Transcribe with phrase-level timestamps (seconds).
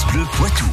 [0.00, 0.64] France Bleu Poitou.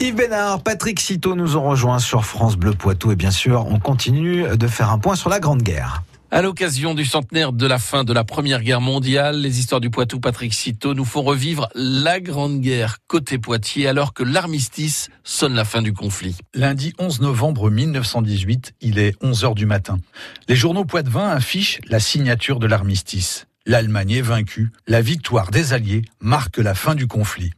[0.00, 3.78] Yves Bénard, Patrick Citeau nous ont rejoints sur France Bleu Poitou et bien sûr, on
[3.78, 6.02] continue de faire un point sur la Grande Guerre.
[6.30, 9.90] À l'occasion du centenaire de la fin de la Première Guerre mondiale, les histoires du
[9.90, 15.54] Poitou, Patrick Citeau, nous font revivre la Grande Guerre côté Poitiers alors que l'armistice sonne
[15.54, 16.36] la fin du conflit.
[16.54, 19.98] Lundi 11 novembre 1918, il est 11 heures du matin.
[20.48, 23.47] Les journaux poitevins affichent la signature de l'armistice.
[23.68, 27.52] L'Allemagne est vaincue, la victoire des Alliés marque la fin du conflit.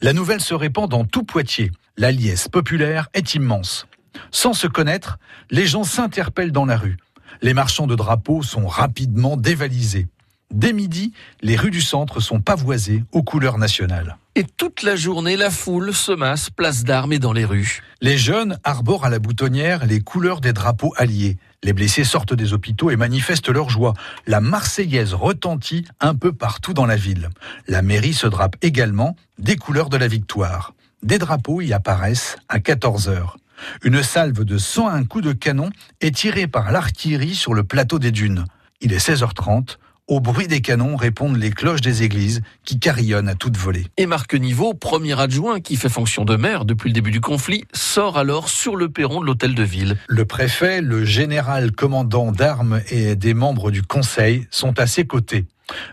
[0.00, 1.70] La nouvelle se répand dans tout Poitiers.
[1.98, 3.86] La liesse populaire est immense.
[4.30, 5.18] Sans se connaître,
[5.50, 6.96] les gens s'interpellent dans la rue.
[7.42, 10.06] Les marchands de drapeaux sont rapidement dévalisés.
[10.52, 14.18] Dès midi, les rues du centre sont pavoisées aux couleurs nationales.
[14.34, 17.82] Et toute la journée, la foule se masse place d'armes et dans les rues.
[18.02, 21.38] Les jeunes arborent à la boutonnière les couleurs des drapeaux alliés.
[21.62, 23.94] Les blessés sortent des hôpitaux et manifestent leur joie.
[24.26, 27.30] La Marseillaise retentit un peu partout dans la ville.
[27.66, 30.74] La mairie se drape également des couleurs de la victoire.
[31.02, 33.38] Des drapeaux y apparaissent à 14 heures.
[33.84, 38.10] Une salve de 101 coups de canon est tirée par l'artillerie sur le plateau des
[38.10, 38.44] dunes.
[38.80, 39.76] Il est 16h30.
[40.08, 43.86] Au bruit des canons répondent les cloches des églises qui carillonnent à toute volée.
[43.96, 47.64] Et Marc Niveau, premier adjoint qui fait fonction de maire depuis le début du conflit,
[47.72, 49.96] sort alors sur le perron de l'hôtel de ville.
[50.08, 55.44] Le préfet, le général commandant d'armes et des membres du conseil sont à ses côtés.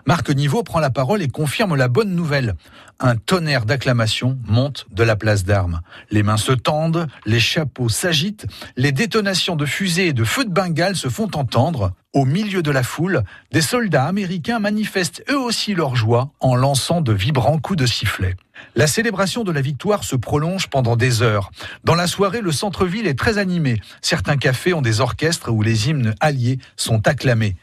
[0.05, 2.55] Marc Niveau prend la parole et confirme la bonne nouvelle.
[2.99, 5.81] Un tonnerre d'acclamations monte de la place d'armes.
[6.11, 10.51] Les mains se tendent, les chapeaux s'agitent, les détonations de fusées et de feux de
[10.51, 11.93] Bengale se font entendre.
[12.11, 17.01] Au milieu de la foule, des soldats américains manifestent eux aussi leur joie en lançant
[17.01, 18.35] de vibrants coups de sifflet.
[18.75, 21.51] La célébration de la victoire se prolonge pendant des heures.
[21.83, 23.79] Dans la soirée, le centre-ville est très animé.
[24.01, 27.55] Certains cafés ont des orchestres où les hymnes alliés sont acclamés.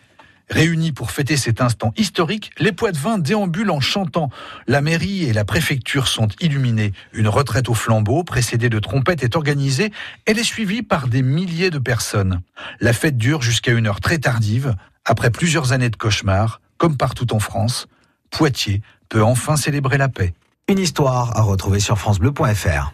[0.48, 4.30] Réunis pour fêter cet instant historique, les Poitevins déambulent en chantant.
[4.69, 6.92] La mairie et la préfecture sont illuminées.
[7.12, 9.92] Une retraite au flambeau, précédée de trompettes, est organisée.
[10.25, 12.42] Elle est suivie par des milliers de personnes.
[12.81, 14.76] La fête dure jusqu'à une heure très tardive.
[15.04, 17.88] Après plusieurs années de cauchemars, comme partout en France,
[18.31, 20.34] Poitiers peut enfin célébrer la paix.
[20.69, 22.93] Une histoire à retrouver sur francebleu.fr.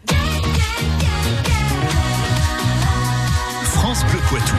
[3.63, 4.57] France Bleu Poitou.